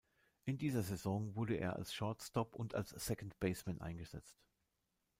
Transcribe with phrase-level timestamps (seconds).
[0.45, 4.41] In dieser Saison wurde er als Shortstop und als Second Baseman eingesetzt.